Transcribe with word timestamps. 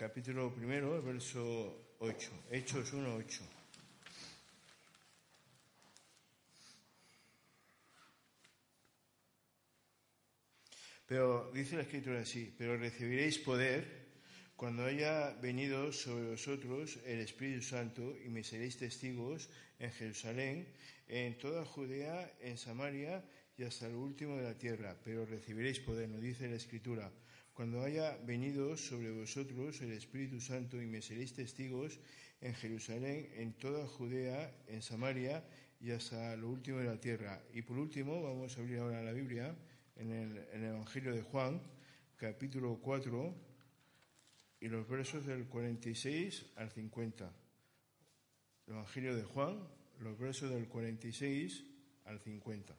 capítulo 0.00 0.48
primero, 0.48 1.02
verso 1.02 1.94
8, 1.98 2.48
Hechos 2.50 2.90
1, 2.94 3.16
8. 3.16 3.44
Pero 11.04 11.50
dice 11.52 11.76
la 11.76 11.82
escritura 11.82 12.20
así, 12.20 12.50
pero 12.56 12.78
recibiréis 12.78 13.40
poder 13.40 14.08
cuando 14.56 14.86
haya 14.86 15.36
venido 15.42 15.92
sobre 15.92 16.30
vosotros 16.30 16.98
el 17.04 17.20
Espíritu 17.20 17.60
Santo 17.60 18.16
y 18.24 18.30
me 18.30 18.42
seréis 18.42 18.78
testigos 18.78 19.50
en 19.78 19.92
Jerusalén, 19.92 20.66
en 21.08 21.36
toda 21.36 21.66
Judea, 21.66 22.32
en 22.40 22.56
Samaria 22.56 23.22
y 23.58 23.64
hasta 23.64 23.86
el 23.86 23.96
último 23.96 24.38
de 24.38 24.44
la 24.44 24.56
tierra. 24.56 24.96
Pero 25.04 25.26
recibiréis 25.26 25.78
poder, 25.80 26.08
nos 26.08 26.22
dice 26.22 26.48
la 26.48 26.56
Escritura, 26.56 27.12
cuando 27.60 27.84
haya 27.84 28.16
venido 28.24 28.74
sobre 28.74 29.10
vosotros 29.10 29.82
el 29.82 29.92
Espíritu 29.92 30.40
Santo 30.40 30.80
y 30.80 30.86
me 30.86 31.02
seréis 31.02 31.34
testigos 31.34 32.00
en 32.40 32.54
Jerusalén, 32.54 33.28
en 33.34 33.52
toda 33.52 33.86
Judea, 33.86 34.50
en 34.66 34.80
Samaria 34.80 35.44
y 35.78 35.90
hasta 35.90 36.34
lo 36.36 36.48
último 36.48 36.78
de 36.78 36.86
la 36.86 36.98
tierra. 36.98 37.38
Y 37.52 37.60
por 37.60 37.76
último, 37.76 38.22
vamos 38.22 38.56
a 38.56 38.62
abrir 38.62 38.78
ahora 38.78 39.02
la 39.02 39.12
Biblia 39.12 39.54
en 39.96 40.10
el, 40.10 40.64
Evangelio 40.64 41.14
de 41.14 41.20
Juan, 41.20 41.60
capítulo 42.16 42.78
4 42.80 43.34
y 44.60 44.68
los 44.68 44.88
versos 44.88 45.26
del 45.26 45.44
46 45.44 46.46
al 46.56 46.70
50. 46.70 47.30
El 48.68 48.72
Evangelio 48.72 49.14
de 49.14 49.24
Juan, 49.24 49.68
los 49.98 50.18
versos 50.18 50.48
del 50.48 50.66
46 50.66 51.62
al 52.06 52.20
50. 52.20 52.74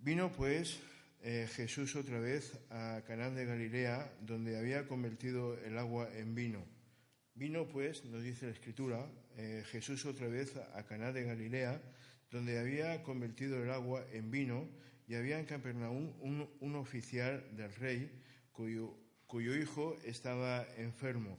Vino 0.00 0.32
pues 0.32 0.80
eh, 1.24 1.48
Jesús 1.50 1.96
otra 1.96 2.20
vez 2.20 2.56
a 2.70 3.02
Canán 3.06 3.34
de 3.34 3.46
Galilea, 3.46 4.12
donde 4.20 4.56
había 4.56 4.86
convertido 4.86 5.58
el 5.64 5.76
agua 5.78 6.08
en 6.14 6.34
vino. 6.34 6.64
Vino 7.34 7.66
pues, 7.66 8.04
nos 8.04 8.22
dice 8.22 8.46
la 8.46 8.52
Escritura, 8.52 9.10
eh, 9.36 9.64
Jesús 9.66 10.06
otra 10.06 10.28
vez 10.28 10.54
a 10.56 10.84
Caná 10.84 11.10
de 11.10 11.24
Galilea, 11.24 11.82
donde 12.30 12.58
había 12.58 13.02
convertido 13.02 13.60
el 13.60 13.70
agua 13.70 14.06
en 14.12 14.30
vino, 14.30 14.68
y 15.08 15.16
había 15.16 15.40
en 15.40 15.46
Capernaum 15.46 16.12
un, 16.20 16.48
un 16.60 16.76
oficial 16.76 17.44
del 17.56 17.74
rey 17.74 18.10
cuyo 18.52 18.96
cuyo 19.26 19.56
hijo 19.56 19.96
estaba 20.04 20.64
enfermo. 20.76 21.36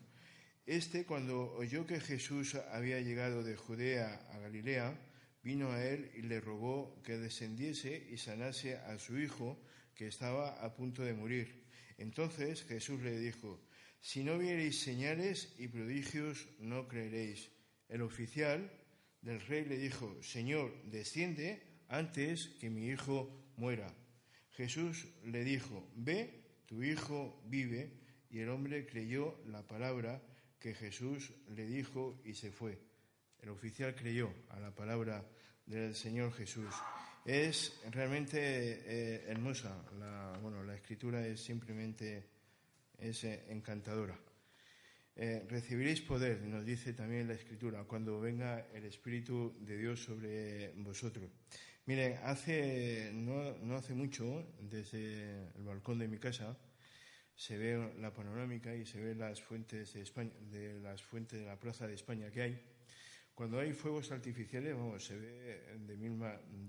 Este, 0.65 1.05
cuando 1.05 1.53
oyó 1.53 1.85
que 1.85 2.01
Jesús 2.01 2.55
había 2.55 2.99
llegado 2.99 3.41
de 3.41 3.55
Judea 3.55 4.27
a 4.33 4.39
Galilea, 4.39 4.99
vino 5.43 5.71
a 5.71 5.81
él 5.81 6.11
y 6.15 6.23
le 6.23 6.41
rogó 6.41 7.01
que 7.03 7.17
descendiese 7.17 8.07
y 8.11 8.17
sanase 8.17 8.75
a 8.75 8.97
su 8.97 9.17
hijo, 9.17 9.57
que 9.95 10.07
estaba 10.07 10.63
a 10.63 10.75
punto 10.75 11.03
de 11.03 11.13
morir. 11.13 11.65
Entonces 11.97 12.63
Jesús 12.63 13.01
le 13.01 13.17
dijo, 13.17 13.59
si 14.01 14.23
no 14.23 14.38
viereis 14.38 14.79
señales 14.81 15.55
y 15.57 15.67
prodigios, 15.67 16.47
no 16.59 16.88
creeréis. 16.88 17.49
El 17.89 18.01
oficial 18.01 18.71
del 19.21 19.41
rey 19.41 19.66
le 19.66 19.77
dijo, 19.77 20.21
Señor, 20.21 20.71
desciende 20.83 21.63
antes 21.88 22.49
que 22.59 22.69
mi 22.69 22.89
hijo 22.89 23.51
muera. 23.57 23.91
Jesús 24.51 25.07
le 25.23 25.43
dijo, 25.43 25.89
ve 25.95 26.45
tu 26.66 26.83
hijo 26.83 27.41
vive, 27.45 27.91
y 28.29 28.39
el 28.39 28.49
hombre 28.49 28.85
creyó 28.85 29.39
la 29.47 29.66
palabra 29.66 30.21
que 30.59 30.73
Jesús 30.73 31.33
le 31.49 31.66
dijo 31.66 32.19
y 32.25 32.33
se 32.33 32.51
fue. 32.51 32.79
El 33.39 33.49
oficial 33.49 33.95
creyó 33.95 34.33
a 34.49 34.59
la 34.59 34.73
palabra 34.73 35.23
del 35.66 35.95
Señor 35.95 36.33
Jesús. 36.33 36.73
Es 37.25 37.81
realmente 37.89 38.37
eh, 38.39 39.23
hermosa, 39.27 39.83
la, 39.97 40.37
bueno, 40.43 40.63
la 40.63 40.75
escritura 40.75 41.25
es 41.25 41.41
simplemente 41.41 42.23
es, 42.99 43.23
eh, 43.23 43.45
encantadora. 43.49 44.15
Eh, 45.15 45.43
recibiréis 45.49 46.01
poder, 46.01 46.43
nos 46.43 46.63
dice 46.63 46.93
también 46.93 47.27
la 47.27 47.33
escritura, 47.33 47.83
cuando 47.85 48.19
venga 48.19 48.67
el 48.75 48.85
Espíritu 48.85 49.55
de 49.59 49.75
Dios 49.75 50.03
sobre 50.03 50.73
vosotros. 50.73 51.31
Miren, 51.88 52.19
hace, 52.25 53.09
no, 53.11 53.57
no 53.57 53.75
hace 53.75 53.95
mucho, 53.95 54.45
desde 54.59 55.50
el 55.55 55.63
balcón 55.63 55.97
de 55.97 56.07
mi 56.07 56.19
casa, 56.19 56.55
se 57.35 57.57
ve 57.57 57.91
la 58.01 58.13
panorámica 58.13 58.75
y 58.75 58.85
se 58.85 59.01
ve 59.01 59.16
las 59.16 59.41
fuentes 59.41 59.94
de 59.94 60.03
España, 60.03 60.31
de 60.51 60.79
las 60.79 61.01
fuentes 61.01 61.39
de 61.39 61.45
la 61.47 61.59
plaza 61.59 61.88
de 61.88 61.95
España 61.95 62.29
que 62.29 62.41
hay. 62.44 62.75
Cuando 63.35 63.59
hay 63.59 63.73
fuegos 63.73 64.12
artificiales, 64.12 64.73
vamos, 64.73 65.06
se 65.06 65.18
ve 65.18 65.62
de 65.85 65.97
mil, 65.97 66.18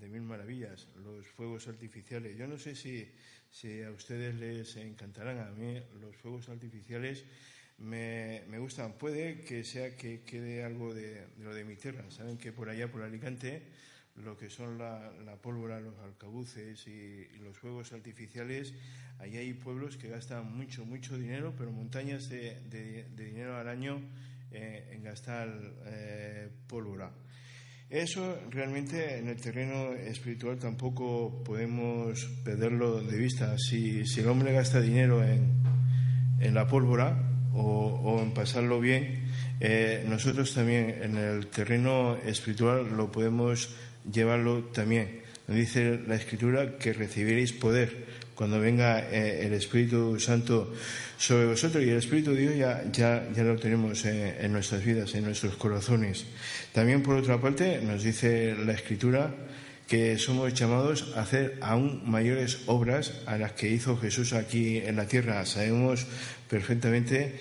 de 0.00 0.08
mil 0.08 0.22
maravillas 0.22 0.88
los 0.96 1.26
fuegos 1.26 1.68
artificiales. 1.68 2.36
Yo 2.36 2.46
no 2.46 2.58
sé 2.58 2.74
si, 2.74 3.08
si 3.50 3.82
a 3.82 3.92
ustedes 3.92 4.34
les 4.34 4.76
encantarán, 4.76 5.38
a 5.38 5.50
mí 5.52 5.80
los 6.00 6.16
fuegos 6.16 6.48
artificiales 6.48 7.24
me, 7.78 8.42
me 8.48 8.58
gustan. 8.58 8.98
Puede 8.98 9.42
que 9.42 9.62
sea 9.62 9.96
que 9.96 10.22
quede 10.22 10.64
algo 10.64 10.92
de, 10.92 11.26
de 11.26 11.44
lo 11.44 11.54
de 11.54 11.64
mi 11.64 11.76
tierra. 11.76 12.10
Saben 12.10 12.36
que 12.36 12.52
por 12.52 12.68
allá, 12.68 12.90
por 12.90 13.02
Alicante, 13.02 13.62
lo 14.24 14.36
que 14.36 14.50
son 14.50 14.78
la, 14.78 15.12
pólvora, 15.42 15.80
los 15.80 15.98
alcabuces 15.98 16.86
y, 16.86 17.28
los 17.38 17.56
fuegos 17.56 17.92
artificiales, 17.92 18.74
ahí 19.18 19.36
hay 19.36 19.52
pueblos 19.52 19.96
que 19.96 20.08
gastan 20.08 20.56
mucho, 20.56 20.84
mucho 20.84 21.16
dinero, 21.18 21.54
pero 21.56 21.70
montañas 21.70 22.28
de, 22.28 23.06
dinero 23.16 23.56
al 23.56 23.68
año 23.68 24.00
en 24.56 25.02
gastar 25.02 25.48
eh, 25.86 26.48
pólvora. 26.66 27.10
Eso 27.88 28.36
realmente 28.50 29.18
en 29.18 29.28
el 29.28 29.40
terreno 29.40 29.92
espiritual 29.92 30.58
tampoco 30.58 31.44
podemos 31.44 32.24
perderlo 32.44 33.00
de 33.00 33.16
vista. 33.16 33.56
Si, 33.58 34.02
el 34.16 34.28
hombre 34.28 34.52
gasta 34.52 34.80
dinero 34.80 35.22
en, 35.22 36.54
la 36.54 36.66
pólvora 36.66 37.16
o, 37.54 38.20
en 38.20 38.32
pasarlo 38.34 38.80
bien, 38.80 39.28
eh, 39.60 40.04
nosotros 40.08 40.52
también 40.52 40.98
en 41.00 41.16
el 41.16 41.46
terreno 41.46 42.16
espiritual 42.16 42.96
lo 42.96 43.12
podemos 43.12 43.76
llevarlo 44.10 44.64
también. 44.64 45.20
Dice 45.46 46.00
la 46.08 46.16
Escritura 46.16 46.78
que 46.78 46.92
recibiréis 46.92 47.52
poder 47.52 48.04
cuando 48.36 48.60
venga 48.60 49.00
eh, 49.10 49.46
el 49.46 49.54
Espíritu 49.54 50.20
Santo 50.20 50.72
sobre 51.18 51.46
vosotros 51.46 51.82
y 51.82 51.88
el 51.88 51.96
Espíritu 51.96 52.32
de 52.32 52.40
Dios 52.42 52.56
ya, 52.56 52.84
ya, 52.92 53.28
ya 53.34 53.42
lo 53.42 53.56
tenemos 53.56 54.04
eh, 54.04 54.36
en 54.40 54.52
nuestras 54.52 54.84
vidas, 54.84 55.14
en 55.14 55.24
nuestros 55.24 55.56
corazones. 55.56 56.26
También 56.72 57.02
por 57.02 57.16
otra 57.16 57.40
parte 57.40 57.80
nos 57.82 58.04
dice 58.04 58.54
la 58.54 58.74
Escritura 58.74 59.34
que 59.88 60.18
somos 60.18 60.52
llamados 60.52 61.14
a 61.16 61.22
hacer 61.22 61.58
aún 61.62 62.02
mayores 62.04 62.58
obras 62.66 63.14
a 63.26 63.38
las 63.38 63.52
que 63.52 63.70
hizo 63.70 63.96
Jesús 63.96 64.34
aquí 64.34 64.78
en 64.78 64.96
la 64.96 65.06
tierra. 65.06 65.46
Sabemos 65.46 66.06
perfectamente 66.48 67.38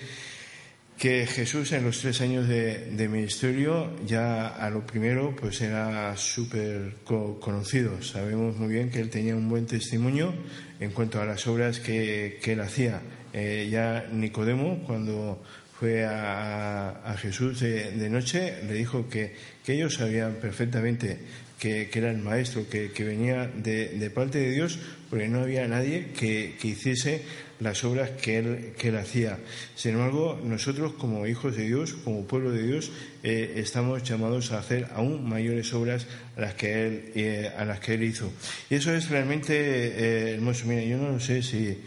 que 0.98 1.26
Jesús 1.26 1.72
en 1.72 1.84
los 1.84 2.00
tres 2.00 2.20
años 2.22 2.48
de, 2.48 3.08
ministerio 3.10 3.94
ya 4.06 4.48
a 4.48 4.70
lo 4.70 4.86
primero 4.86 5.36
pues 5.36 5.60
era 5.60 6.16
súper 6.16 6.94
conocido. 7.04 8.02
Sabemos 8.02 8.56
muy 8.56 8.68
bien 8.68 8.90
que 8.90 9.00
él 9.00 9.10
tenía 9.10 9.36
un 9.36 9.48
buen 9.48 9.66
testimonio 9.66 10.32
en 10.80 10.90
cuanto 10.92 11.20
a 11.20 11.26
las 11.26 11.46
obras 11.46 11.80
que, 11.80 12.40
él 12.42 12.60
hacía. 12.60 13.00
Eh, 13.32 13.68
ya 13.70 14.08
Nicodemo 14.10 14.82
cuando 14.86 15.42
fue 15.78 16.06
a, 16.06 17.14
Jesús 17.18 17.60
de, 17.60 18.08
noche 18.08 18.62
le 18.66 18.72
dijo 18.72 19.08
que, 19.08 19.34
ellos 19.66 19.94
sabían 19.94 20.34
perfectamente 20.34 21.18
que, 21.58 21.90
era 21.92 22.10
el 22.10 22.18
maestro, 22.18 22.68
que, 22.68 22.90
venía 22.98 23.46
de, 23.46 24.10
parte 24.14 24.38
de 24.38 24.50
Dios, 24.50 24.78
porque 25.08 25.28
no 25.28 25.40
había 25.40 25.66
nadie 25.66 26.08
que, 26.18 26.56
hiciese 26.62 27.22
las 27.60 27.84
obras 27.84 28.10
que 28.10 28.38
él, 28.38 28.96
hacía. 28.96 29.38
Sin 29.74 29.92
embargo, 29.92 30.38
nosotros 30.44 30.92
como 30.92 31.26
hijos 31.26 31.56
de 31.56 31.64
Dios, 31.64 31.94
como 32.04 32.26
pueblo 32.26 32.50
de 32.50 32.62
Dios, 32.62 32.92
eh, 33.22 33.54
estamos 33.56 34.02
llamados 34.02 34.52
a 34.52 34.58
hacer 34.58 34.88
aún 34.94 35.26
mayores 35.26 35.72
obras 35.72 36.06
a 36.36 36.40
las 36.42 36.54
que 36.54 36.86
él, 36.86 37.12
eh, 37.14 37.50
a 37.56 37.64
las 37.64 37.80
que 37.80 37.94
él 37.94 38.02
hizo. 38.02 38.30
Y 38.68 38.74
eso 38.74 38.92
es 38.92 39.08
realmente 39.08 39.54
eh, 39.54 40.34
hermoso. 40.34 40.66
Mira, 40.66 40.82
yo 40.82 40.98
no 40.98 41.18
sé 41.18 41.42
si 41.42 41.78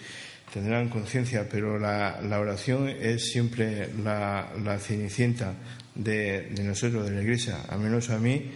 tendrán 0.52 0.90
conciencia, 0.90 1.48
pero 1.48 1.78
la, 1.78 2.20
la, 2.22 2.40
oración 2.40 2.90
es 2.90 3.32
siempre 3.32 3.90
la, 4.04 4.52
la 4.64 4.80
cenicienta 4.80 5.54
de, 5.96 6.52
nosotros, 6.64 7.06
de 7.10 7.16
la 7.16 7.22
iglesia. 7.22 7.62
Al 7.68 7.80
menos 7.80 8.10
a 8.10 8.20
mí 8.20 8.52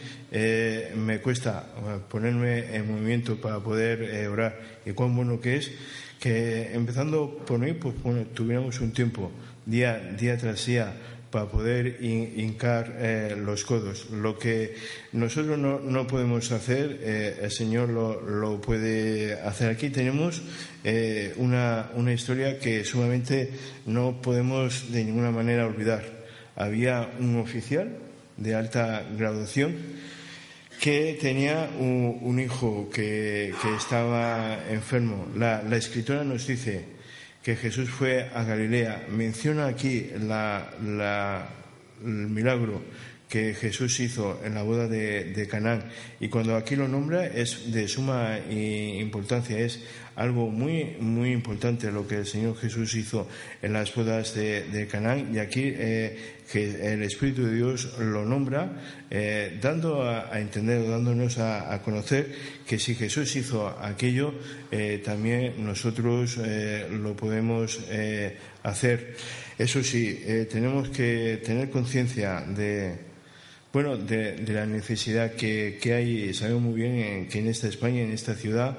me 0.96 1.20
cuesta 1.20 1.68
ponerme 2.10 2.76
en 2.76 2.92
movimiento 2.92 3.40
para 3.40 3.60
poder 3.60 4.28
orar. 4.28 4.60
Y 4.86 4.92
cuán 4.92 5.16
bueno 5.16 5.40
que 5.40 5.58
es 5.58 5.72
que 6.20 6.74
empezando 6.74 7.44
por 7.46 7.60
mí, 7.60 7.74
pues 7.74 8.02
bueno, 8.02 8.26
tuviéramos 8.34 8.80
un 8.80 8.92
tiempo 8.92 9.30
día, 9.66 10.00
día 10.18 10.38
tras 10.38 10.66
día 10.66 10.94
para 11.34 11.48
poder 11.48 11.98
hincar 12.00 12.96
eh, 13.00 13.36
los 13.36 13.66
codos. 13.66 14.12
Lo 14.12 14.38
que 14.38 14.76
nosotros 15.14 15.58
no, 15.58 15.80
no 15.80 16.06
podemos 16.06 16.52
hacer, 16.52 17.00
eh, 17.02 17.40
el 17.42 17.52
Señor 17.52 17.90
lo, 17.90 18.22
lo, 18.22 18.62
puede 18.62 19.34
hacer 19.42 19.72
aquí. 19.72 19.90
Tenemos 19.90 20.44
eh, 20.84 21.34
una, 21.38 21.90
una 21.96 22.14
historia 22.14 22.60
que 22.60 22.86
sumamente 22.86 23.50
no 23.88 24.22
podemos 24.22 24.92
de 24.92 25.04
ninguna 25.04 25.32
manera 25.32 25.66
olvidar. 25.66 26.13
Había 26.56 27.10
un 27.20 27.40
oficial 27.40 27.98
de 28.38 28.56
alta 28.56 29.04
graduación 29.18 29.76
que 30.80 31.18
tenía 31.20 31.70
un, 31.80 32.40
hijo 32.40 32.90
que, 32.94 33.54
estaba 33.78 34.60
enfermo. 34.70 35.28
La, 35.36 35.62
escritora 35.78 36.24
nos 36.24 36.46
dice 36.46 36.84
que 37.42 37.56
Jesús 37.56 37.90
fue 37.90 38.30
a 38.34 38.44
Galilea. 38.44 39.06
Menciona 39.10 39.68
aquí 39.68 40.10
el 40.14 40.30
milagro 42.04 42.82
que 43.30 43.54
Jesús 43.54 44.00
hizo 44.00 44.42
en 44.44 44.56
la 44.56 44.64
boda 44.64 44.88
de, 44.88 45.34
de 45.34 45.48
Canaán. 45.48 45.86
Y 46.20 46.28
cuando 46.28 46.56
aquí 46.56 46.76
lo 46.76 46.88
nombra 46.88 47.26
es 47.28 47.72
de 47.72 47.88
suma 47.88 48.38
importancia, 48.50 49.58
es 49.58 49.80
algo 50.16 50.50
muy, 50.50 50.96
muy 51.00 51.32
importante 51.32 51.92
lo 51.92 52.08
que 52.08 52.18
el 52.18 52.26
Señor 52.26 52.58
Jesús 52.58 52.94
hizo 52.96 53.28
en 53.62 53.74
las 53.74 53.94
bodas 53.94 54.36
de, 54.36 54.64
de 54.64 54.88
Canaán. 54.88 55.34
Y 55.34 55.40
aquí 55.40 55.64
eh, 55.66 56.18
que 56.52 56.94
el 56.94 57.02
Espíritu 57.04 57.46
de 57.46 57.56
Dios 57.56 57.98
lo 58.00 58.26
nombra, 58.26 58.70
eh, 59.10 59.58
dando 59.62 60.04
a, 60.04 60.40
entender, 60.40 60.88
dándonos 60.88 61.40
a, 61.40 61.82
conocer 61.82 62.32
que 62.68 62.78
si 62.78 62.96
Jesús 62.96 63.36
hizo 63.36 63.68
aquello, 63.68 64.34
eh, 64.72 65.02
también 65.04 65.66
nosotros 65.66 66.38
lo 66.38 67.16
podemos 67.16 67.80
hacer. 68.64 69.16
Eso 69.58 69.84
sí, 69.84 70.20
tenemos 70.52 70.90
que 70.90 71.42
tener 71.44 71.70
conciencia 71.70 72.42
de, 72.42 72.98
bueno, 73.72 73.98
de, 73.98 74.38
la 74.48 74.66
necesidad 74.66 75.32
que, 75.34 75.80
que, 75.82 75.94
hay, 75.94 76.34
sabemos 76.34 76.62
muy 76.62 76.74
bien 76.74 77.28
que 77.28 77.40
en 77.40 77.48
esta 77.48 77.68
España, 77.68 78.02
en 78.02 78.12
esta 78.12 78.36
ciudad, 78.36 78.78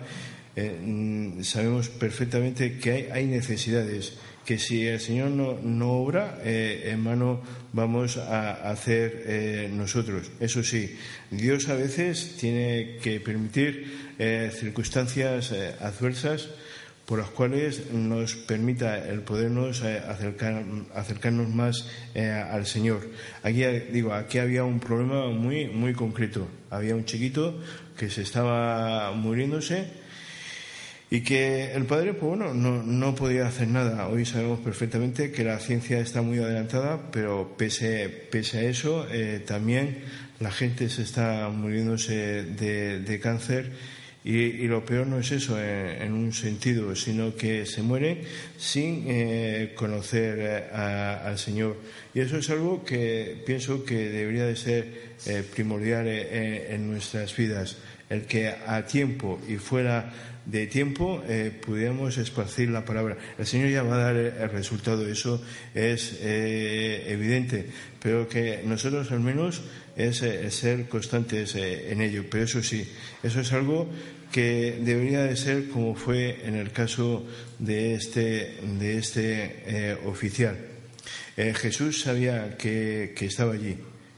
eh, 0.57 0.79
mm, 0.81 1.43
sabemos 1.43 1.89
perfectamente 1.89 2.79
que 2.79 2.93
hay, 2.93 3.09
hay, 3.11 3.27
necesidades, 3.27 4.15
que 4.45 4.59
si 4.59 4.87
el 4.87 5.01
Señor 5.01 5.31
no, 5.31 5.59
no 5.61 5.93
obra, 5.93 6.39
eh, 6.45 6.91
en 6.93 7.01
mano 7.01 7.43
vamos 7.73 8.19
a 8.19 8.71
hacer 8.71 9.25
eh, 9.27 9.71
nosotros. 9.73 10.31
Eso 10.39 10.63
sí, 10.63 10.97
Dios 11.31 11.69
a 11.69 11.75
veces 11.75 12.37
tiene 12.39 12.99
que 13.03 13.19
permitir 13.21 14.05
circunstancias 14.53 15.51
adversas 15.81 16.51
por 17.05 17.19
las 17.19 17.31
cuales 17.31 17.91
nos 17.91 18.37
permita 18.37 18.97
el 19.09 19.23
podernos 19.23 19.83
acercar, 19.83 20.63
acercarnos 20.95 21.49
más 21.49 21.89
al 22.15 22.65
Señor. 22.65 23.11
Aquí 23.43 23.65
digo, 23.93 24.15
aquí 24.15 24.39
había 24.39 24.63
un 24.63 24.79
problema 24.79 25.31
muy 25.31 25.67
muy 25.67 25.95
concreto. 25.95 26.47
Había 26.71 26.95
un 26.95 27.05
chiquito 27.05 27.59
que 27.97 28.09
se 28.09 28.23
estaba 28.23 29.11
muriéndose 29.13 30.04
y 31.15 31.21
que 31.21 31.73
el 31.73 31.85
padre, 31.85 32.13
pues 32.13 32.37
bueno, 32.37 32.53
no, 32.53 33.15
podía 33.15 33.47
hacer 33.47 33.69
nada. 33.69 34.09
Hoy 34.09 34.27
sabemos 34.27 34.59
perfectamente 34.59 35.31
que 35.31 35.45
la 35.45 35.61
ciencia 35.61 36.01
está 36.01 36.23
muy 36.23 36.39
adelantada, 36.39 37.13
pero 37.13 37.55
pese, 37.57 38.09
pese 38.09 38.59
a 38.59 38.63
eso, 38.63 39.07
eh, 39.09 39.41
también 39.47 39.99
la 40.41 40.51
gente 40.51 40.89
se 40.89 41.03
está 41.03 41.49
muriéndose 41.51 42.43
de, 42.43 43.21
cáncer 43.23 43.71
y, 44.25 44.67
lo 44.67 44.85
peor 44.85 45.07
no 45.07 45.21
es 45.21 45.31
eso 45.31 45.57
en, 45.63 46.13
un 46.15 46.33
sentido, 46.33 46.97
sino 46.97 47.37
que 47.37 47.65
se 47.65 47.83
mueren 47.83 48.23
sin 48.59 49.05
eh, 49.07 49.73
conocer 49.77 50.39
eh, 50.41 50.65
al 50.75 51.39
Señor. 51.39 51.77
Y 52.13 52.23
eso 52.23 52.39
es 52.39 52.51
algo 52.51 52.85
que 52.85 53.41
pienso 53.47 53.85
que 53.85 54.09
debería 54.09 54.47
de 54.47 54.57
ser 54.57 55.15
primordial 55.55 56.09
en 56.09 56.91
nuestras 56.91 57.37
vidas, 57.37 57.77
el 58.11 58.27
que 58.27 58.49
a 58.49 58.85
tiempo 58.87 59.41
y 59.49 59.57
fuera 59.57 60.13
de 60.47 60.67
tiempo 60.67 61.23
eh, 61.27 61.51
pudiéramos 61.65 62.19
esparcir 62.19 62.69
la 62.69 62.85
palabra. 62.85 63.17
El 63.39 63.47
Señor 63.47 63.71
ya 63.71 63.83
va 63.83 63.97
a 63.97 64.13
dar 64.13 64.17
el 64.17 64.51
resultado, 64.51 65.07
eso 65.07 65.43
es 65.75 66.19
eh, 66.21 67.05
evidente, 67.09 67.67
pero 68.03 68.29
que 68.29 68.63
nosotros 68.65 69.11
al 69.11 69.21
menos 69.21 69.63
es 69.97 70.23
eh, 70.23 70.51
ser 70.51 70.87
constantes 70.89 71.55
eh, 71.55 71.93
en 71.93 72.03
ello. 72.03 72.25
Pero 72.31 72.45
eso 72.45 72.63
sí, 72.63 72.87
eso 73.23 73.41
es 73.41 73.53
algo 73.53 73.89
que 74.31 74.79
debería 74.81 75.23
de 75.23 75.37
ser 75.37 75.69
como 75.69 75.95
fue 75.95 76.41
en 76.45 76.57
el 76.57 76.73
caso 76.73 77.25
de 77.59 77.95
este, 77.95 78.59
de 78.79 78.99
este 78.99 79.97
oficial. 80.05 80.59
Jesús 81.37 82.03
sabía 82.03 82.57
que, 82.57 83.13
que 83.17 83.27
estaba 83.27 83.55
allí 83.55 83.77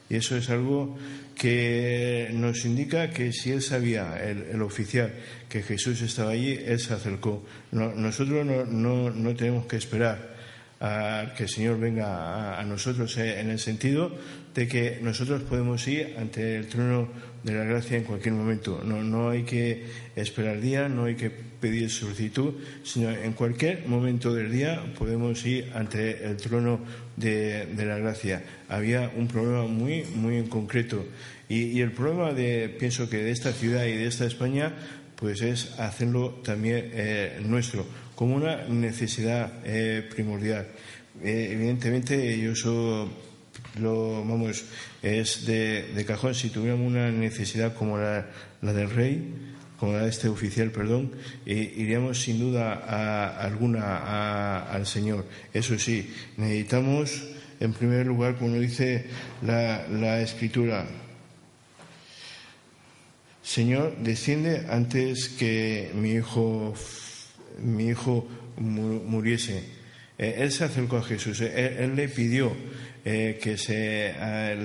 y 0.08 0.17
eso 0.17 0.37
es 0.37 0.50
algo 0.50 0.97
que 1.35 2.31
nos 2.32 2.64
indica 2.64 3.11
que 3.11 3.32
si 3.32 3.50
él 3.50 3.61
sabía, 3.61 4.23
el, 4.23 4.62
oficial, 4.62 5.12
que 5.49 5.62
Jesús 5.62 6.00
estaba 6.00 6.31
allí, 6.31 6.53
él 6.53 6.79
se 6.79 6.94
acercó. 6.94 7.44
nosotros 7.73 8.47
no, 8.47 9.35
tenemos 9.35 9.67
que 9.67 9.76
esperar 9.76 10.35
a 10.81 11.32
que 11.37 11.44
el 11.44 11.49
Señor 11.49 11.81
venga 11.81 12.58
a, 12.58 12.64
nosotros 12.64 13.17
eh, 13.17 13.41
en 13.41 13.50
el 13.50 13.58
sentido 13.58 14.12
de 14.56 14.67
que 14.67 14.99
nosotros 15.03 15.43
podemos 15.43 15.87
ir 15.87 16.17
ante 16.19 16.56
el 16.56 16.67
trono 16.67 17.08
de 17.44 17.53
la 17.53 17.64
gracia 17.64 17.99
en 17.99 18.05
cualquier 18.05 18.32
momento. 18.32 18.81
No, 18.82 19.05
no 19.05 19.29
hay 19.29 19.43
que 19.43 19.85
esperar 20.17 20.62
día, 20.62 20.88
no 20.88 21.05
hay 21.05 21.14
que 21.14 21.31
pedir 21.31 21.91
solicitud, 21.91 22.55
sino 22.82 23.11
en 23.11 23.35
cualquier 23.35 23.87
momento 23.87 24.32
del 24.32 24.50
día 24.50 24.82
podemos 24.99 25.44
ir 25.44 25.70
ante 25.75 26.25
el 26.25 26.38
trono 26.38 26.81
de, 27.17 27.69
la 27.76 27.99
gracia. 27.99 28.43
Había 28.70 29.12
un 29.14 29.29
problema 29.29 29.64
muy, 29.67 30.05
muy 30.14 30.37
en 30.37 30.49
concreto. 30.49 31.05
Y, 31.50 31.79
el 31.82 31.93
problema 31.93 32.32
de, 32.32 32.75
pienso 32.79 33.11
que 33.11 33.19
de 33.19 33.32
esta 33.32 33.53
ciudad 33.53 33.85
y 33.85 33.93
de 33.93 34.06
esta 34.06 34.25
España, 34.25 34.73
pues 35.17 35.43
es 35.43 35.79
hacerlo 35.79 36.41
también 36.43 36.91
eh, 36.94 37.41
nuestro, 37.44 37.87
como 38.14 38.37
una 38.37 38.64
necesidad 38.69 39.53
eh, 39.64 40.03
primordial. 40.08 40.67
Eh, 41.23 41.50
evidentemente, 41.53 42.38
yo 42.41 42.55
soy 42.55 43.08
lo, 43.81 44.25
vamos, 44.25 44.64
es 45.02 45.46
de, 45.46 45.82
de, 45.94 46.05
cajón. 46.05 46.34
Si 46.34 46.50
tuviéramos 46.50 46.87
una 46.87 47.11
necesidad 47.11 47.75
como 47.75 47.99
la, 47.99 48.26
la 48.62 48.73
del 48.73 48.90
rey, 48.90 49.34
como 49.78 49.93
la 49.93 50.05
de 50.05 50.11
este 50.11 50.28
oficial, 50.28 50.70
perdón, 50.70 51.12
iríamos 51.44 52.20
sin 52.20 52.38
duda 52.38 52.75
a, 52.75 53.40
alguna 53.40 54.62
al 54.62 54.87
Señor. 54.87 55.26
Eso 55.52 55.78
sí, 55.78 56.12
necesitamos, 56.37 57.23
en 57.61 57.73
primer 57.73 58.06
lugar, 58.06 58.37
como 58.37 58.55
dice 58.56 59.06
la, 59.43 59.87
la 59.88 60.20
Escritura, 60.20 60.87
Señor, 63.43 63.96
desciende 63.99 64.67
antes 64.69 65.29
que 65.29 65.93
mi 65.94 66.12
hijo, 66.12 66.75
mi 67.62 67.88
hijo 67.88 68.26
muriese. 68.56 69.62
Eh, 70.19 70.37
él 70.38 70.50
se 70.50 70.64
acercó 70.64 70.96
a 70.96 71.02
Jesús, 71.02 71.40
él 71.43 71.94
le 71.94 72.08
pidió 72.08 72.52
eh, 73.08 73.38
que 73.41 73.56
se 73.56 74.12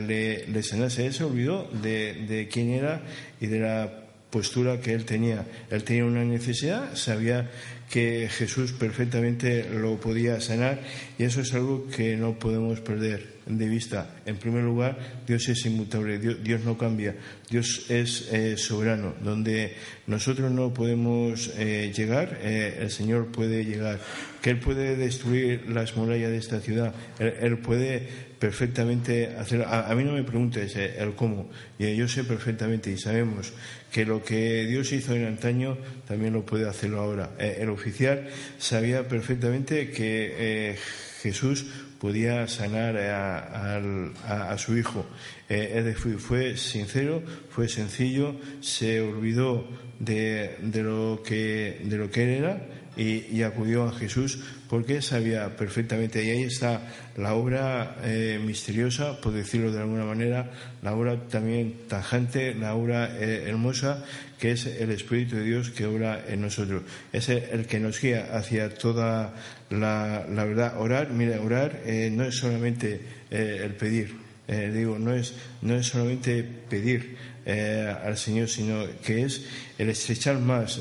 le, 0.07 0.47
le. 0.47 0.59
Él 0.59 1.13
se 1.13 1.23
olvidó 1.23 1.69
de, 1.71 2.25
de 2.27 2.47
quién 2.47 2.71
era 2.71 3.03
y 3.39 3.45
de 3.45 3.59
la 3.59 4.01
postura 4.31 4.81
que 4.81 4.93
él 4.93 5.05
tenía. 5.05 5.45
Él 5.69 5.83
tenía 5.83 6.05
una 6.05 6.25
necesidad, 6.25 6.95
sabía 6.95 7.51
que 7.91 8.29
Jesús 8.31 8.71
perfectamente 8.71 9.69
lo 9.69 9.99
podía 9.99 10.39
sanar 10.39 10.79
y 11.19 11.23
eso 11.23 11.41
es 11.41 11.53
algo 11.53 11.87
que 11.87 12.15
no 12.15 12.39
podemos 12.39 12.79
perder 12.79 13.41
de 13.45 13.67
vista. 13.67 14.15
En 14.25 14.37
primer 14.37 14.63
lugar, 14.63 14.97
Dios 15.27 15.47
es 15.49 15.65
inmutable, 15.65 16.17
Dios, 16.17 16.63
no 16.63 16.77
cambia, 16.77 17.15
Dios 17.49 17.85
es 17.89 18.29
eh, 18.31 18.55
soberano. 18.55 19.13
Donde 19.21 19.75
nosotros 20.07 20.51
no 20.51 20.73
podemos 20.73 21.51
eh, 21.57 21.91
llegar, 21.95 22.39
eh, 22.41 22.77
el 22.79 22.91
Señor 22.91 23.27
puede 23.27 23.65
llegar. 23.65 23.99
Que 24.41 24.51
Él 24.51 24.59
puede 24.59 24.95
destruir 24.95 25.69
las 25.69 25.95
murallas 25.97 26.31
de 26.31 26.37
esta 26.37 26.61
ciudad, 26.61 26.93
Él, 27.19 27.59
puede 27.59 28.30
perfectamente 28.41 29.35
hacerlo. 29.37 29.67
A, 29.69 29.93
mí 29.95 30.03
no 30.03 30.13
me 30.13 30.23
preguntes 30.23 30.75
el 30.75 31.13
cómo, 31.13 31.49
y 31.79 31.95
yo 31.95 32.09
sé 32.09 32.25
perfectamente 32.25 32.91
y 32.91 32.97
sabemos 32.97 33.53
que 33.91 34.03
lo 34.03 34.23
que 34.23 34.65
Dios 34.65 34.91
hizo 34.91 35.15
en 35.15 35.25
antaño 35.25 35.77
también 36.07 36.33
lo 36.33 36.43
puede 36.43 36.67
hacerlo 36.67 36.99
ahora. 36.99 37.29
el 37.37 37.69
oficial 37.69 38.27
sabía 38.57 39.07
perfectamente 39.07 39.91
que 39.91 40.75
Jesús 41.21 41.67
podía 42.01 42.47
sanar 42.47 42.97
a, 42.97 44.57
su 44.57 44.75
hijo. 44.75 45.05
Eh, 45.47 45.93
fue 46.17 46.57
sincero, 46.57 47.21
fue 47.51 47.69
sencillo, 47.69 48.35
se 48.59 49.01
olvidó 49.01 49.67
de, 49.99 50.57
lo, 50.83 51.21
que, 51.23 51.79
de 51.83 51.97
lo 51.97 52.09
que 52.09 52.23
él 52.23 52.43
era 52.43 52.65
y, 52.97 53.43
acudió 53.43 53.83
a 53.83 53.93
Jesús 53.93 54.39
porque 54.71 55.01
sabía 55.01 55.53
perfectamente, 55.57 56.23
y 56.23 56.29
ahí 56.29 56.43
está 56.43 56.79
la 57.17 57.33
obra 57.33 57.97
eh, 58.05 58.39
misteriosa, 58.41 59.19
por 59.19 59.33
decirlo 59.33 59.69
de 59.69 59.81
alguna 59.81 60.05
manera, 60.05 60.49
la 60.81 60.95
obra 60.95 61.27
también 61.27 61.75
tajante, 61.89 62.55
la 62.55 62.73
obra 62.73 63.19
eh, 63.19 63.49
hermosa, 63.49 64.01
que 64.39 64.51
es 64.51 64.65
el 64.67 64.91
Espíritu 64.91 65.35
de 65.35 65.43
Dios 65.43 65.71
que 65.71 65.85
obra 65.85 66.23
en 66.25 66.39
nosotros. 66.39 66.83
Es 67.11 67.27
el, 67.27 67.65
que 67.65 67.81
nos 67.81 67.99
guía 67.99 68.29
hacia 68.31 68.73
toda 68.73 69.33
la, 69.69 70.25
verdad. 70.29 70.79
Orar, 70.79 71.09
mira, 71.09 71.41
orar 71.41 71.81
eh, 71.85 72.09
no 72.09 72.23
es 72.23 72.35
solamente 72.35 73.01
el 73.29 73.75
pedir, 73.75 74.15
digo, 74.47 74.97
no 74.97 75.13
es, 75.13 75.33
no 75.61 75.75
es 75.75 75.87
solamente 75.87 76.45
pedir 76.69 77.17
al 77.45 78.17
Señor, 78.17 78.47
sino 78.47 78.85
que 79.03 79.23
es 79.23 79.45
el 79.77 79.89
estrechar 79.89 80.39
más 80.39 80.79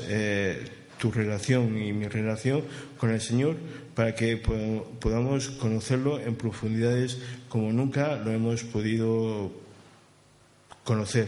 tu 1.01 1.11
relación 1.11 1.81
y 1.81 1.91
mi 1.91 2.07
relación 2.07 2.63
con 2.97 3.09
el 3.09 3.19
Señor 3.19 3.57
para 3.95 4.15
que 4.15 4.37
podamos 4.37 5.49
conocerlo 5.49 6.19
en 6.19 6.35
profundidades 6.35 7.17
como 7.49 7.71
nunca 7.73 8.15
lo 8.15 8.31
hemos 8.31 8.63
podido 8.63 9.51
conocer. 10.83 11.27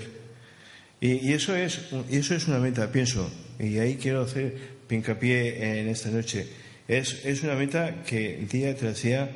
Y, 1.02 1.34
eso, 1.34 1.56
es, 1.56 1.82
eso 2.10 2.36
es 2.36 2.48
una 2.48 2.60
meta, 2.60 2.90
pienso, 2.92 3.30
y 3.60 3.78
ahí 3.78 3.98
quiero 3.98 4.22
hacer 4.22 4.74
hincapié 4.90 5.80
en 5.82 5.90
esta 5.90 6.10
noche. 6.10 6.48
Es, 6.88 7.26
es 7.26 7.44
una 7.44 7.56
meta 7.56 8.04
que 8.04 8.46
día 8.50 8.76
tras 8.76 9.02
día 9.02 9.30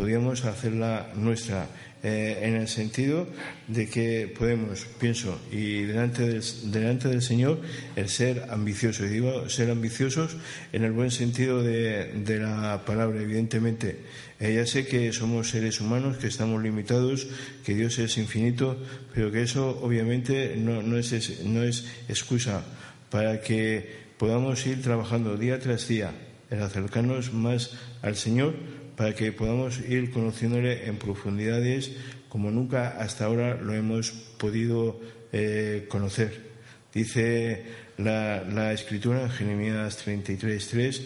podíamos 0.00 0.46
hacerla 0.46 1.12
nuestra. 1.14 1.68
Eh, 2.02 2.38
en 2.48 2.56
el 2.56 2.66
sentido 2.66 3.26
de 3.68 3.86
que 3.86 4.32
podemos, 4.34 4.86
pienso, 4.98 5.38
y 5.52 5.82
delante 5.82 6.26
del, 6.26 6.42
delante 6.72 7.08
del 7.08 7.20
Señor, 7.20 7.60
el 7.94 8.08
ser 8.08 8.46
ambiciosos. 8.48 9.04
Y 9.04 9.10
digo 9.10 9.50
ser 9.50 9.70
ambiciosos 9.70 10.34
en 10.72 10.84
el 10.84 10.92
buen 10.92 11.10
sentido 11.10 11.62
de, 11.62 12.38
la 12.40 12.86
palabra, 12.86 13.20
evidentemente. 13.20 13.98
Eh, 14.40 14.54
ya 14.54 14.64
sé 14.64 14.86
que 14.86 15.12
somos 15.12 15.50
seres 15.50 15.82
humanos, 15.82 16.16
que 16.16 16.28
estamos 16.28 16.62
limitados, 16.62 17.26
que 17.66 17.74
Dios 17.74 17.98
es 17.98 18.16
infinito, 18.16 18.78
pero 19.12 19.30
que 19.30 19.42
eso 19.42 19.78
obviamente 19.82 20.56
no, 20.56 20.82
no, 20.82 20.96
es, 20.96 21.44
no 21.44 21.62
es 21.62 21.84
excusa 22.08 22.64
para 23.10 23.42
que 23.42 23.86
podamos 24.16 24.64
ir 24.66 24.80
trabajando 24.80 25.36
día 25.36 25.58
tras 25.58 25.86
día 25.86 26.14
en 26.50 26.62
acercarnos 26.62 27.32
más 27.32 27.72
al 28.02 28.16
Señor 28.16 28.54
para 28.96 29.14
que 29.14 29.32
podamos 29.32 29.80
ir 29.80 30.10
conociéndole 30.10 30.86
en 30.86 30.96
profundidades 30.96 31.92
como 32.28 32.50
nunca 32.50 32.96
hasta 33.00 33.24
ahora 33.24 33.56
lo 33.56 33.74
hemos 33.74 34.10
podido 34.10 35.00
eh, 35.32 35.86
conocer. 35.88 36.50
Dice 36.94 37.64
la, 37.98 38.72
Escritura 38.72 39.22
en 39.22 39.30
Jeremías 39.30 40.06
33.3 40.06 41.02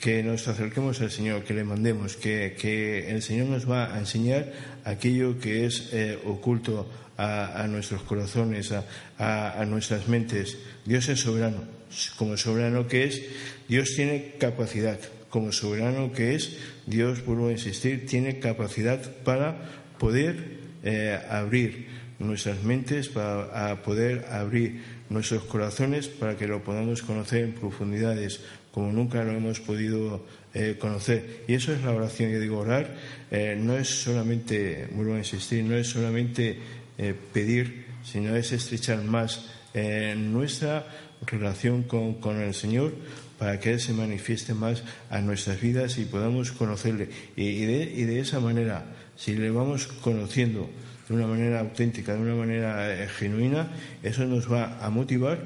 que 0.00 0.22
nos 0.22 0.46
acerquemos 0.46 1.00
al 1.00 1.10
Señor, 1.10 1.42
que 1.42 1.54
le 1.54 1.64
mandemos, 1.64 2.16
que, 2.16 3.08
el 3.08 3.20
Señor 3.20 3.48
nos 3.48 3.68
va 3.68 3.92
a 3.92 3.98
enseñar 3.98 4.52
aquello 4.84 5.40
que 5.40 5.66
es 5.66 5.90
eh, 5.92 6.18
oculto 6.24 6.88
a, 7.18 7.66
nuestros 7.68 8.02
corazones, 8.02 8.72
a, 8.72 9.60
a 9.60 9.64
nuestras 9.66 10.08
mentes. 10.08 10.56
Dios 10.84 11.08
es 11.08 11.20
soberano, 11.20 11.64
como 12.16 12.36
soberano 12.36 12.86
que 12.86 13.04
es, 13.04 13.22
Dios 13.68 13.94
tiene 13.96 14.34
capacidad, 14.38 14.98
como 15.28 15.52
soberano 15.52 16.12
que 16.12 16.34
es, 16.36 16.56
Dios, 16.86 17.24
vuelvo 17.24 17.48
a 17.48 17.52
insistir, 17.52 18.06
tiene 18.06 18.38
capacidad 18.38 19.00
para 19.24 19.58
poder 19.98 20.58
eh, 20.84 21.18
abrir 21.28 21.88
nuestras 22.20 22.62
mentes, 22.62 23.08
para 23.08 23.82
poder 23.82 24.26
abrir 24.30 24.82
nuestros 25.08 25.44
corazones 25.44 26.08
para 26.08 26.36
que 26.36 26.46
lo 26.46 26.62
podamos 26.62 27.02
conocer 27.02 27.44
en 27.44 27.52
profundidades 27.52 28.40
como 28.78 28.92
nunca 28.92 29.24
lo 29.24 29.32
hemos 29.32 29.58
podido 29.60 30.24
eh, 30.54 30.76
conocer. 30.78 31.44
Y 31.48 31.54
eso 31.54 31.72
es 31.72 31.82
la 31.82 31.92
oración. 31.92 32.30
Yo 32.30 32.38
digo, 32.38 32.58
orar 32.58 32.94
eh, 33.30 33.56
no 33.58 33.76
es 33.76 33.88
solamente, 33.88 34.88
vuelvo 34.92 35.14
a 35.14 35.18
insistir, 35.18 35.64
no 35.64 35.74
es 35.74 35.88
solamente 35.88 36.58
pedir, 37.32 37.86
sino 38.02 38.34
es 38.34 38.52
estrechar 38.52 39.02
más 39.02 39.46
nuestra 40.16 40.86
relación 41.26 41.84
con, 41.84 42.14
con 42.14 42.40
el 42.40 42.54
Señor 42.54 42.92
para 43.38 43.60
que 43.60 43.72
Él 43.72 43.80
se 43.80 43.92
manifieste 43.92 44.52
más 44.52 44.82
a 45.10 45.20
nuestras 45.20 45.60
vidas 45.60 45.96
y 45.98 46.04
podamos 46.04 46.52
conocerle. 46.52 47.08
Y, 47.36 47.64
de, 47.64 48.20
esa 48.20 48.40
manera, 48.40 48.84
si 49.16 49.34
le 49.34 49.50
vamos 49.50 49.86
conociendo 49.86 50.68
de 51.08 51.14
una 51.14 51.26
manera 51.26 51.60
auténtica, 51.60 52.14
de 52.14 52.20
una 52.20 52.34
manera 52.34 52.92
eh, 52.92 53.08
genuina, 53.08 53.70
eso 54.02 54.26
nos 54.26 54.52
va 54.52 54.84
a 54.84 54.90
motivar 54.90 55.38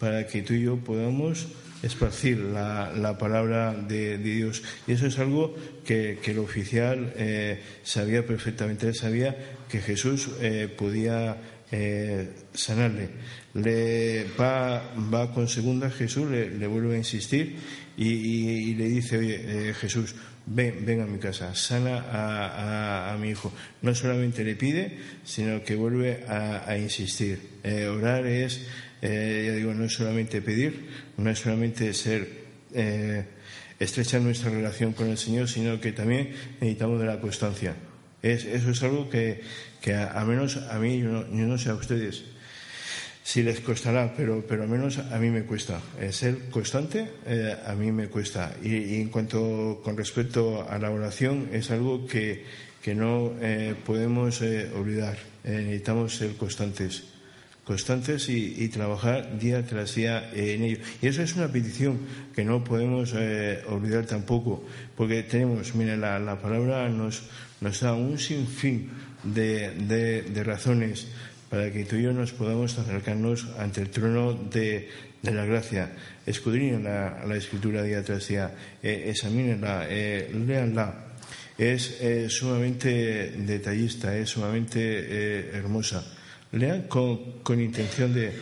para 0.00 0.26
que 0.26 0.42
tú 0.42 0.54
y 0.54 0.62
yo 0.62 0.78
podamos 0.78 1.46
esparcir 1.86 2.38
la, 2.38 3.16
palabra 3.18 3.72
de, 3.74 4.18
Dios. 4.18 4.62
Y 4.86 4.92
eso 4.92 5.06
es 5.06 5.18
algo 5.18 5.54
que, 5.84 6.18
el 6.24 6.38
oficial 6.38 7.12
eh, 7.16 7.60
sabía 7.82 8.26
perfectamente. 8.26 8.88
Él 8.88 8.94
sabía 8.94 9.36
que 9.68 9.80
Jesús 9.80 10.28
eh, 10.40 10.68
podía 10.76 11.36
sanarle 12.52 13.08
le 13.56 14.26
va, 14.38 14.92
va 15.12 15.32
con 15.32 15.48
segunda 15.48 15.90
Jesús, 15.90 16.30
le, 16.30 16.66
vuelve 16.66 16.94
a 16.94 16.98
insistir 16.98 17.56
y, 17.96 18.74
le 18.74 18.84
dice, 18.84 19.18
oye, 19.18 19.68
eh, 19.70 19.74
Jesús, 19.74 20.14
ven, 20.44 20.84
ven 20.84 21.00
a 21.00 21.06
mi 21.06 21.18
casa, 21.18 21.54
sana 21.54 23.12
a, 23.12 23.16
mi 23.16 23.30
hijo. 23.30 23.52
No 23.80 23.94
solamente 23.94 24.44
le 24.44 24.56
pide, 24.56 24.98
sino 25.24 25.62
que 25.62 25.74
vuelve 25.74 26.24
a, 26.28 26.76
insistir. 26.76 27.40
Eh, 27.62 27.86
orar 27.86 28.26
es, 28.26 28.66
eh, 29.02 29.44
ya 29.46 29.54
digo, 29.54 29.74
no 29.74 29.84
es 29.84 29.92
solamente 29.92 30.42
pedir, 30.42 30.88
no 31.16 31.30
es 31.30 31.38
solamente 31.38 31.92
ser 31.92 32.46
estrechar 33.78 34.20
nuestra 34.20 34.50
relación 34.50 34.92
con 34.92 35.08
el 35.08 35.16
Señor, 35.16 35.48
sino 35.48 35.80
que 35.80 35.92
también 35.92 36.32
necesitamos 36.60 37.00
de 37.00 37.06
la 37.06 37.20
constancia. 37.20 37.74
Es, 38.22 38.44
eso 38.44 38.70
es 38.70 38.82
algo 38.82 39.08
que, 39.08 39.40
que 39.80 39.94
a, 39.94 40.22
menos 40.26 40.56
a 40.56 40.78
mí, 40.78 40.98
yo 40.98 41.24
no 41.30 41.58
sé 41.58 41.70
a 41.70 41.74
ustedes, 41.74 42.24
si 43.26 43.42
les 43.42 43.58
costará, 43.58 44.14
pero, 44.16 44.46
pero 44.46 44.62
al 44.62 44.68
menos 44.68 44.98
a 44.98 45.18
mí 45.18 45.30
me 45.30 45.42
cuesta. 45.42 45.80
Eh, 45.98 46.12
ser 46.12 46.48
constante 46.48 47.10
eh, 47.26 47.56
a 47.66 47.74
mí 47.74 47.90
me 47.90 48.06
cuesta. 48.06 48.54
Y, 48.62 49.00
en 49.00 49.08
cuanto 49.08 49.80
con 49.82 49.96
respecto 49.96 50.64
a 50.70 50.78
la 50.78 50.92
oración, 50.92 51.48
es 51.52 51.72
algo 51.72 52.06
que, 52.06 52.44
que 52.80 52.94
no 52.94 53.32
eh, 53.40 53.74
podemos 53.84 54.40
olvidar. 54.40 55.18
necesitamos 55.42 56.14
ser 56.14 56.36
constantes. 56.36 57.15
Constantes 57.66 58.28
y, 58.28 58.68
trabajar 58.68 59.38
día 59.38 59.66
tras 59.66 59.96
día 59.96 60.30
en 60.32 60.62
ello. 60.62 60.78
Y 61.02 61.08
eso 61.08 61.22
es 61.22 61.34
una 61.34 61.48
petición 61.48 61.98
que 62.32 62.44
no 62.44 62.62
podemos 62.62 63.12
olvidar 63.68 64.06
tampoco, 64.06 64.64
porque 64.96 65.24
tenemos, 65.24 65.74
mira, 65.74 65.96
la, 65.96 66.20
la 66.20 66.40
palabra 66.40 66.88
nos, 66.88 67.24
nos 67.60 67.80
da 67.80 67.92
un 67.94 68.18
sinfín 68.18 68.90
de, 69.24 69.70
de, 69.70 70.22
de 70.22 70.44
razones 70.44 71.08
para 71.50 71.72
que 71.72 71.84
tú 71.84 71.96
y 71.96 72.02
yo 72.02 72.12
nos 72.12 72.32
podamos 72.32 72.78
acercarnos 72.78 73.46
ante 73.58 73.80
el 73.80 73.90
trono 73.90 74.34
de, 74.34 74.88
la 75.22 75.44
gracia. 75.44 75.90
Escudriñen 76.24 76.84
la, 76.84 77.36
escritura 77.36 77.82
día 77.82 78.02
tras 78.02 78.28
día, 78.28 78.52
eh, 78.82 79.06
examínenla, 79.08 79.86
eh. 79.88 80.30
Es 81.58 81.96
sumamente 82.28 83.32
detallista, 83.38 84.16
es 84.16 84.28
sumamente 84.28 84.78
eh, 84.78 85.50
hermosa. 85.54 86.04
Lean 86.56 86.82
con, 86.88 87.60
intención 87.60 88.12
de, 88.14 88.32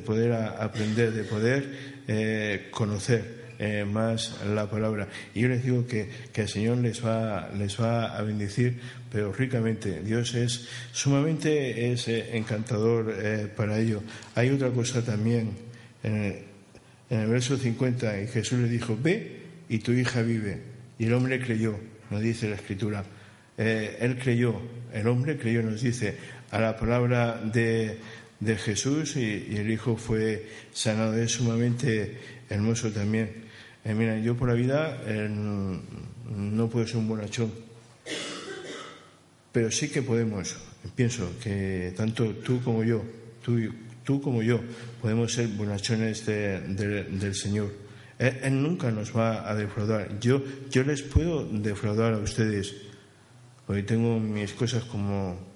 poder 0.00 0.32
aprender, 0.32 1.12
de 1.12 1.24
poder 1.24 2.70
conocer. 2.70 3.42
más 3.86 4.40
la 4.44 4.68
palabra. 4.68 5.08
Y 5.34 5.42
yo 5.42 5.48
les 5.48 5.64
digo 5.64 5.86
que, 5.86 6.08
el 6.34 6.48
Señor 6.48 6.78
les 6.78 7.04
va, 7.04 8.16
a 8.16 8.22
bendecir 8.22 8.80
pero 9.12 9.30
ricamente. 9.30 10.00
Dios 10.02 10.34
es 10.34 10.68
sumamente 10.92 11.92
es, 11.92 12.08
eh, 12.08 12.36
encantador 12.36 13.14
eh, 13.14 13.46
para 13.54 13.78
ello. 13.78 14.02
Hay 14.34 14.48
otra 14.48 14.70
cosa 14.70 15.04
también 15.04 15.50
en 16.02 16.44
el, 17.10 17.26
verso 17.26 17.58
50, 17.58 18.22
y 18.22 18.26
Jesús 18.28 18.60
le 18.60 18.68
dijo, 18.68 18.98
ve 19.00 19.42
y 19.68 19.78
tu 19.80 19.92
hija 19.92 20.22
vive. 20.22 20.62
Y 20.98 21.04
el 21.04 21.12
hombre 21.12 21.38
creyó, 21.40 21.78
nos 22.10 22.22
dice 22.22 22.48
la 22.48 22.56
escritura. 22.56 23.04
Eh, 23.58 23.98
él 24.00 24.18
creyó, 24.18 24.62
el 24.94 25.06
hombre 25.06 25.36
creyó, 25.36 25.62
nos 25.62 25.82
dice, 25.82 26.16
a 26.52 26.60
la 26.60 26.76
palabra 26.76 27.40
de, 27.42 27.98
de 28.38 28.56
Jesús 28.56 29.16
y, 29.16 29.56
el 29.56 29.68
hijo 29.68 29.96
fue 29.96 30.48
sanado. 30.72 31.16
Es 31.16 31.32
sumamente 31.32 32.18
hermoso 32.48 32.92
también. 32.92 33.46
mira, 33.84 34.16
yo 34.20 34.36
por 34.36 34.48
la 34.48 34.54
vida 34.54 35.02
no 36.30 36.70
puedo 36.70 36.86
ser 36.86 36.98
un 36.98 37.08
bonachón 37.08 37.50
pero 39.52 39.70
sí 39.70 39.88
que 39.88 40.00
podemos, 40.02 40.56
pienso 40.96 41.30
que 41.42 41.92
tanto 41.94 42.30
tú 42.36 42.62
como 42.62 42.82
yo, 42.82 43.04
tú, 43.44 43.60
tú 44.02 44.20
como 44.20 44.42
yo, 44.42 44.58
podemos 45.00 45.34
ser 45.34 45.48
bonachones 45.48 46.24
del 46.24 47.34
Señor. 47.34 47.70
Él, 48.18 48.62
nunca 48.62 48.90
nos 48.90 49.14
va 49.14 49.48
a 49.48 49.54
defraudar. 49.54 50.18
Yo, 50.20 50.42
yo 50.70 50.84
les 50.84 51.02
puedo 51.02 51.44
defraudar 51.44 52.14
a 52.14 52.18
ustedes, 52.18 52.74
porque 53.66 53.82
tengo 53.82 54.18
mis 54.18 54.54
cosas 54.54 54.84
como 54.84 55.51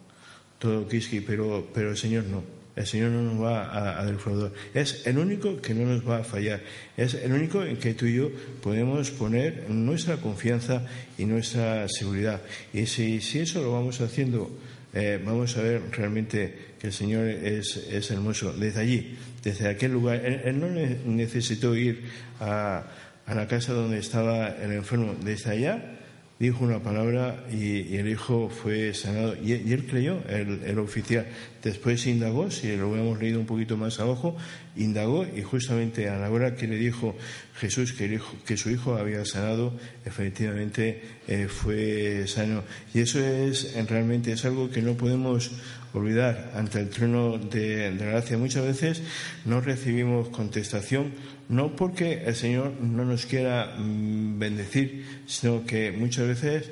todo 0.59 0.89
Kiski, 0.89 1.21
pero, 1.21 1.69
pero 1.73 1.91
el 1.91 1.97
Señor 1.97 2.25
no. 2.25 2.57
El 2.77 2.87
Señor 2.87 3.11
no 3.11 3.23
nos 3.23 3.43
va 3.43 4.01
a, 4.01 4.05
defraudar. 4.05 4.53
Es 4.75 5.07
el 5.07 5.17
único 5.17 5.63
que 5.63 5.73
no 5.73 5.87
nos 5.87 6.07
va 6.07 6.19
a 6.19 6.25
fallar. 6.25 6.61
Es 6.95 7.15
el 7.15 7.33
único 7.33 7.65
en 7.65 7.79
que 7.79 7.95
tú 7.95 8.05
y 8.05 8.17
yo 8.17 8.31
podemos 8.63 9.11
poner 9.13 9.71
nuestra 9.71 10.19
confianza 10.19 10.85
y 11.17 11.25
nuestra 11.25 11.89
seguridad. 11.89 12.43
Y 12.75 12.85
si, 12.85 13.23
si 13.23 13.39
eso 13.39 13.63
lo 13.63 13.73
vamos 13.73 14.03
haciendo, 14.03 14.51
eh, 14.93 15.19
vamos 15.25 15.57
a 15.57 15.63
ver 15.63 15.81
realmente 15.91 16.55
que 16.79 16.89
el 16.89 16.93
Señor 16.93 17.27
es, 17.29 17.79
es 17.91 18.11
hermoso. 18.11 18.53
Desde 18.53 18.81
allí, 18.81 19.17
desde 19.43 19.69
aquel 19.69 19.93
lugar, 19.93 20.23
él, 20.27 20.61
no 20.61 20.69
necesitó 20.69 21.75
ir 21.75 22.03
a, 22.41 22.85
a 23.25 23.35
la 23.35 23.49
casa 23.49 23.73
donde 23.73 23.99
estaba 23.99 24.49
el 24.49 24.73
enfermo. 24.73 25.17
Desde 25.25 25.51
allá 25.51 25.97
dijo 26.39 26.65
una 26.65 26.81
palabra 26.83 27.45
y, 27.51 27.97
el 27.97 28.09
hijo 28.09 28.51
fue 28.51 28.93
sanado. 28.95 29.37
Y, 29.43 29.53
él 29.53 29.87
creyó, 29.87 30.21
el, 30.29 30.79
oficial. 30.79 31.27
Después 31.63 32.07
indagó, 32.07 32.51
si 32.51 32.77
lo 32.77 32.89
hubiéramos 32.89 33.19
leído 33.19 33.41
un 33.41 33.47
poquito 33.47 33.77
más 33.77 33.99
abajo, 34.01 34.37
indagó 34.77 35.27
y 35.27 35.43
justamente 35.43 36.09
a 36.09 36.19
la 36.19 36.31
hora 36.31 36.55
que 36.55 36.67
le 36.67 36.77
dijo 36.77 37.17
Jesús 37.57 37.93
que, 37.93 38.21
que 38.45 38.57
su 38.57 38.71
hijo 38.71 38.97
había 38.97 39.25
sanado, 39.25 39.73
efectivamente 40.05 41.03
eh, 41.27 41.49
fue 41.49 42.27
sano. 42.27 42.63
Y 42.95 43.01
eso 43.01 43.19
es 43.21 43.75
realmente 43.89 44.33
es 44.33 44.45
algo 44.45 44.71
que 44.71 44.83
no 44.83 44.95
podemos 44.95 45.51
olvidar 45.97 46.53
ante 46.55 46.81
el 46.81 46.91
trono 46.91 47.39
de, 47.39 47.91
la 47.93 48.07
gracia. 48.07 48.39
Muchas 48.39 48.65
veces 48.65 49.03
no 49.45 49.61
recibimos 49.61 50.29
contestación, 50.29 51.13
no 51.49 51.75
porque 51.75 52.25
el 52.25 52.35
Señor 52.35 52.73
no 52.81 53.05
nos 53.05 53.27
quiera 53.27 53.77
mm, 53.79 54.39
bendecir, 54.39 55.23
sino 55.27 55.65
que 55.65 55.93
muchas 55.93 56.29
veces 56.29 56.71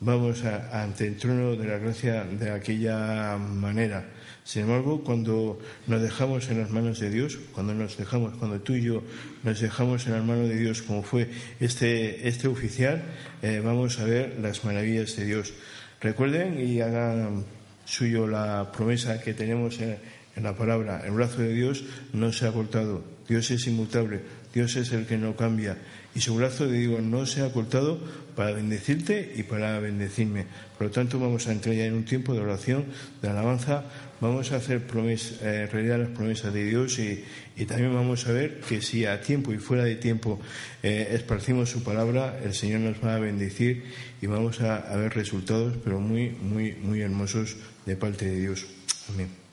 vamos 0.00 0.44
ante 0.44 1.06
el 1.06 1.16
trono 1.16 1.56
de 1.56 1.66
la 1.66 1.78
gracia 1.78 2.24
de 2.24 2.50
aquella 2.50 3.36
manera. 3.36 4.04
Sin 4.44 4.62
embargo, 4.62 5.02
cuando 5.02 5.58
nos 5.86 6.02
dejamos 6.02 6.50
en 6.50 6.60
las 6.60 6.70
manos 6.70 7.00
de 7.00 7.08
Dios, 7.08 7.38
cuando 7.52 7.72
nos 7.72 7.96
dejamos, 7.96 8.34
cuando 8.36 8.60
tú 8.60 8.74
y 8.74 8.82
yo 8.82 9.02
nos 9.42 9.58
dejamos 9.58 10.06
en 10.06 10.12
las 10.12 10.24
manos 10.24 10.50
de 10.50 10.56
Dios, 10.56 10.82
como 10.82 11.02
fue 11.02 11.30
este, 11.60 12.28
este 12.28 12.48
oficial, 12.48 13.02
eh, 13.40 13.62
vamos 13.64 13.98
a 14.00 14.04
ver 14.04 14.36
las 14.42 14.62
maravillas 14.64 15.16
de 15.16 15.24
Dios. 15.24 15.54
Recuerden 16.02 16.60
y 16.60 16.82
hagan 16.82 17.46
suyo 17.84 18.26
la 18.26 18.70
promesa 18.72 19.20
que 19.20 19.34
tenemos 19.34 19.80
en, 19.80 19.98
en 20.36 20.42
la 20.42 20.56
palabra. 20.56 21.02
El 21.04 21.12
brazo 21.12 21.42
de 21.42 21.52
Dios 21.52 21.84
no 22.12 22.32
se 22.32 22.46
ha 22.46 22.52
cortado. 22.52 23.04
Dios 23.28 23.50
es 23.50 23.66
inmutable. 23.66 24.22
Dios 24.52 24.76
es 24.76 24.92
el 24.92 25.06
que 25.06 25.18
no 25.18 25.36
cambia 25.36 25.76
y 26.14 26.20
su 26.20 26.34
brazo 26.34 26.68
de 26.68 26.78
Dios 26.78 27.02
no 27.02 27.26
se 27.26 27.42
ha 27.42 27.52
cortado 27.52 27.98
para 28.36 28.52
bendecirte 28.52 29.32
y 29.36 29.42
para 29.42 29.78
bendecirme. 29.80 30.46
Por 30.78 30.88
lo 30.88 30.92
tanto, 30.92 31.18
vamos 31.18 31.46
a 31.48 31.52
entrar 31.52 31.74
ya 31.74 31.86
en 31.86 31.94
un 31.94 32.04
tiempo 32.04 32.34
de 32.34 32.40
oración, 32.40 32.84
de 33.20 33.28
alabanza, 33.28 33.84
vamos 34.20 34.52
a 34.52 34.56
hacer 34.56 34.82
eh, 34.82 35.68
realidad 35.70 35.98
las 35.98 36.10
promesas 36.10 36.54
de 36.54 36.64
Dios 36.64 36.98
y, 36.98 37.24
también 37.66 37.94
vamos 37.94 38.26
a 38.26 38.32
ver 38.32 38.60
que 38.60 38.80
si 38.80 39.06
a 39.06 39.20
tiempo 39.20 39.52
y 39.52 39.58
fuera 39.58 39.84
de 39.84 39.96
tiempo 39.96 40.40
eh, 40.82 41.08
esparcimos 41.12 41.70
su 41.70 41.82
palabra, 41.82 42.38
el 42.42 42.54
Señor 42.54 42.80
nos 42.80 43.04
va 43.04 43.16
a 43.16 43.18
bendecir 43.18 43.84
y 44.20 44.26
vamos 44.26 44.60
a 44.60 44.96
ver 44.96 45.14
resultados, 45.14 45.74
pero 45.82 46.00
muy, 46.00 46.30
muy, 46.30 46.72
muy 46.72 47.00
hermosos 47.00 47.56
de 47.86 47.96
parte 47.96 48.26
de 48.26 48.40
Dios. 48.40 48.66
Amén. 49.08 49.43